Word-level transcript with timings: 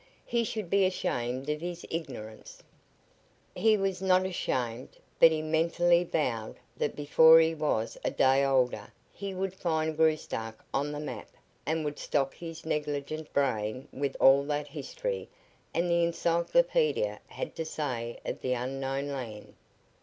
He 0.25 0.43
should 0.43 0.67
be 0.71 0.87
ashamed 0.87 1.47
of 1.47 1.61
his 1.61 1.85
ignorance." 1.91 2.63
He 3.55 3.77
was 3.77 4.01
not 4.01 4.25
ashamed, 4.25 4.97
but 5.19 5.29
he 5.29 5.43
mentally 5.43 6.03
vowed 6.03 6.55
that 6.75 6.95
before 6.95 7.39
he 7.39 7.53
was 7.53 7.99
a 8.03 8.09
day 8.09 8.43
older 8.43 8.91
he 9.13 9.35
would 9.35 9.53
find 9.53 9.95
Graustark 9.95 10.65
on 10.73 10.91
the 10.91 10.99
map 10.99 11.29
and 11.67 11.85
would 11.85 11.99
stock 11.99 12.33
his 12.33 12.65
negligent 12.65 13.31
brain 13.31 13.87
with 13.93 14.17
all 14.19 14.41
that 14.45 14.67
history 14.69 15.29
and 15.71 15.87
the 15.87 16.03
encyclopedia 16.03 17.19
had 17.27 17.55
to 17.57 17.63
say 17.63 18.17
of 18.25 18.41
the 18.41 18.53
unknown 18.53 19.07
land. 19.09 19.53